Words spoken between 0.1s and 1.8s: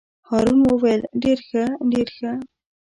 هارون وویل: ډېر ښه